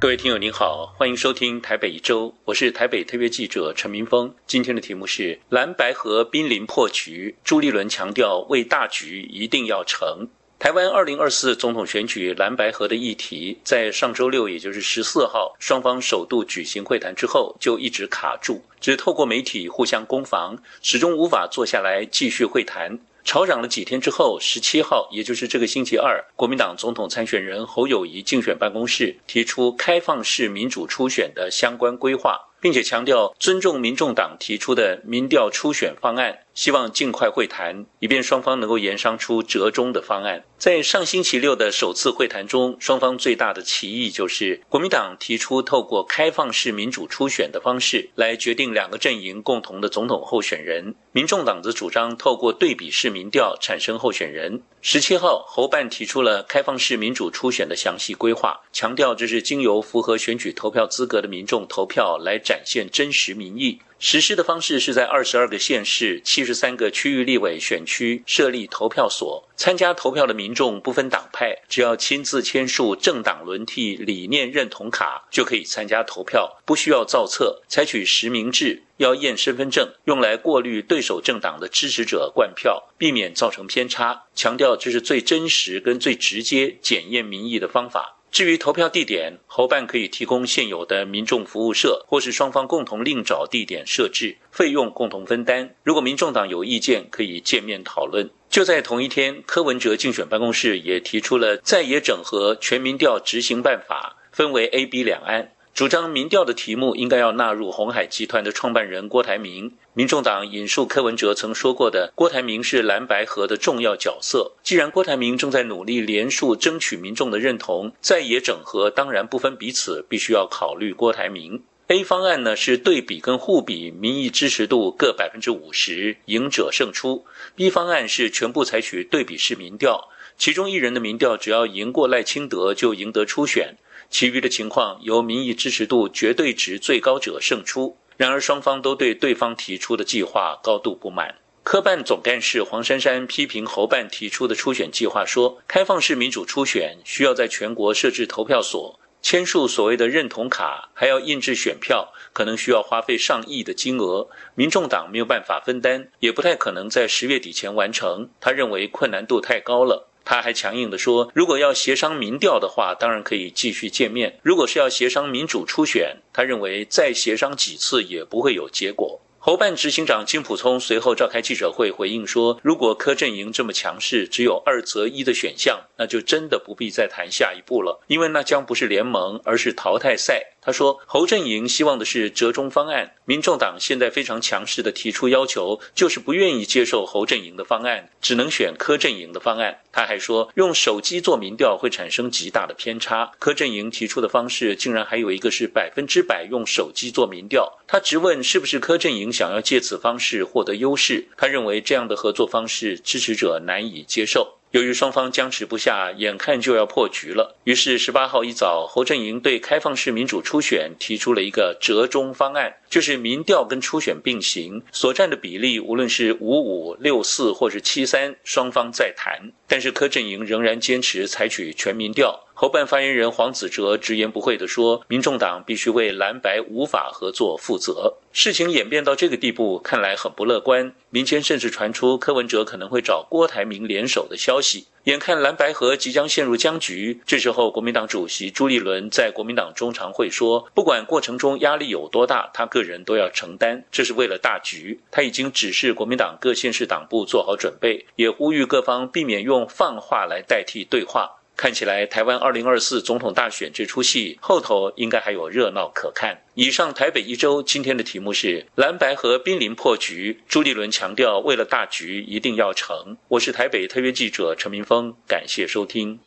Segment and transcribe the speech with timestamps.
[0.00, 4.34] 各位听友您好，欢迎收听台北一周，我是台北特约记者陈明峰。
[4.46, 10.26] 今天的题目是蓝白河濒临破局，朱立伦强调为大局一定要成。
[10.58, 22.98] 台湾二零二四总统选举蓝白河的议题，在上周六，也就是十四号，双方首度举行会谈之后，就一直卡住，只透过媒体互相攻防，始终无法坐下来继续会谈。
[23.30, 36.36] 吵嚷了几天之后，十七号，也就是这个星期二，国民党总统参选人侯友谊竞选办公室提出开放式民主初选的相关规划，并且强调尊重民众党提出的民调初选方案。
[36.54, 40.44] 希望尽快会谈，以便双方能够研商出折中的方案。
[40.58, 54.62] 在上星期六的首次会谈中，双方最大的歧义就是国民党提出透过开放式民主初选的方式来决定两个阵营共同的总统候选人，民众党则主张透过对比式民调产生候选人。
[54.82, 63.78] 十七号，侯办提出了开放式民主初选的详细规划，强调这是经由符合选举投票资格的民众投票来展现真实民意。
[64.02, 84.24] 实施的方式是在二十二个县市、七十三个区域立委选区设立投票所，参加投票的民众不分党派，只要亲自签署政党轮替理念认同卡就可以参加投票，不需要造册，采取实名制，要验身份证，用来过滤对手政党的支持者灌票，避免造成偏差。
[84.34, 88.16] 强调这是最真实跟最直接检验民意的方法。
[88.30, 95.74] 至于投票地点，侯办可以提供现有的民众服务社，或是双方共同另找地点设置，费用共同分担。
[95.82, 98.30] 如果民众党有意见，可以见面讨论。
[98.48, 105.52] 就在同一天，柯文哲竞选办公室也提出了在野整合全民调执行办法，分为 A、B 两案。
[105.80, 109.72] 主张民调的题目应该要纳入鸿海集团的创办人郭台铭。
[109.94, 114.52] 民众党引述柯文哲曾说过的：“郭台铭是蓝白合的重要角色。
[114.62, 121.62] 既然郭台铭正在努力连署争取民众的认同，在野整合当然不分彼此，必须要考虑郭台铭。
[121.88, 127.24] ”A 方案呢是对比跟互比民意支持度各百分之五十，赢者胜出。
[127.56, 130.08] B 方案是全部采取对比式民调，
[130.40, 133.76] 其中一人的民调只要赢过赖清德，就赢得初选。
[134.08, 137.98] 其余的情况由民意支持度绝对值最高者胜出。
[138.16, 141.34] 然而，双方都对对方提出的计划高度不满。
[141.62, 158.30] 科办总干事黄珊珊批评侯办提出的初选计划说，开放式民主初选需要在全国设置投票所，签署所谓的认同卡，还要印制选票，可能需要花费上亿的金额，民众党没有办法分担，也不太可能在十月底前完成。
[158.40, 160.06] 他认为困难度太高了。
[160.30, 169.20] 他还强硬地说，如果要协商民调的话，当然可以继续见面；如果是要协商民主初选，他认为再协商几次也不会有结果。
[169.40, 204.59] 侯办执行长金普聪随后召开记者会回应说：“如果柯阵营这么强势，只有二择一的选项，那就真的不必再谈下一步了，因为那将不是联盟，而是淘汰赛。”他说：“侯阵营希望的是折中方案，民众党现在非常强势地提出要求，就是不愿意接受侯阵营的方案，只能选柯阵营的方案。”他还说：“用手机做民调会产生极大的偏差，柯阵营提出的方式竟然还有一个是百分之百用手机做民调。”他质问：“是不是柯阵营想要借此方式获得优势？”他认为这样的合作方式支持者难以接受。
[204.72, 219.50] 由于双方僵持不下，眼看就要破局了，于是十八号一早，侯阵营对开放式民主初选提出了一个折中方案，就是民调跟初选并行，所占的比例无论是五五、六四或是七三，双方再谈。
[219.66, 222.46] 但是柯阵营仍然坚持采取全民调。
[222.60, 230.92] 侯办发言人黄子哲直言不讳地说：“民众党必须为蓝白无法合作负责。”事情演变到这个地步，看来很不乐观。
[231.08, 234.84] 民间甚至传出柯文哲可能会找郭台铭联手的消息。
[235.04, 251.38] 眼看蓝白合即将陷入僵局，这时候国民党主席朱立伦在国民党中常会说：“不管过程中压力有多大，他个人都要承担，这是为了大局。”他已经指示国民党各县市党部做好准备，也呼吁各方避免用放话来代替对话。
[251.60, 256.42] 看起来，台湾二零二四总统大选这出戏后头应该还有热闹可看。
[256.54, 263.18] 以上台北一周今天的题目是蓝白和濒临破局，朱立伦强调为了大局一定要成。
[263.28, 266.18] 我是台北特约记者陈明峰，感谢收听。